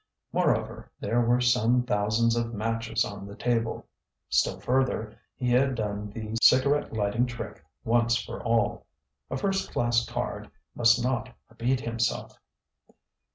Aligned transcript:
Moreover, 0.33 0.91
there 0.99 1.21
were 1.21 1.39
some 1.39 1.83
thousands 1.83 2.35
of 2.35 2.55
matches 2.55 3.05
on 3.05 3.27
the 3.27 3.35
table. 3.35 3.85
Still 4.29 4.59
further, 4.59 5.15
he 5.35 5.51
had 5.51 5.75
done 5.75 6.09
the 6.09 6.37
cigarette 6.41 6.91
lighting 6.91 7.27
trick 7.27 7.63
once 7.83 8.17
for 8.19 8.41
all. 8.41 8.87
A 9.29 9.37
first 9.37 9.71
class 9.71 10.03
card 10.03 10.49
must 10.73 11.03
not 11.03 11.31
repeat 11.49 11.81
himself. 11.81 12.39